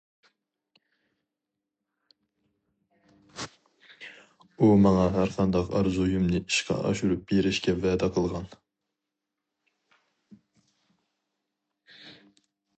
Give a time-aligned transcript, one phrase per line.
[4.59, 8.49] ئۇ ماڭا ھەرقانداق ئارزۇيۇمنى ئىشقا ئاشۇرۇپ بېرىشكە ۋەدە قىلغان.